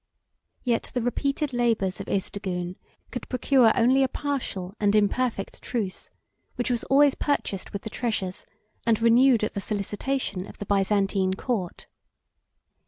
Yet 0.63 0.89
the 0.95 1.01
repeated 1.03 1.53
labors 1.53 1.99
of 1.99 2.07
Isdigune 2.09 2.75
could 3.11 3.29
procure 3.29 3.71
only 3.79 4.01
a 4.01 4.07
partial 4.07 4.73
and 4.79 4.95
imperfect 4.95 5.61
truce, 5.61 6.09
which 6.55 6.71
was 6.71 6.83
always 6.85 7.13
purchased 7.13 7.71
with 7.71 7.83
the 7.83 7.89
treasures, 7.91 8.47
and 8.83 8.99
renewed 8.99 9.43
at 9.43 9.53
the 9.53 9.61
solicitation, 9.61 10.47
of 10.47 10.57
the 10.57 10.65
Byzantine 10.65 11.35
court. 11.35 11.85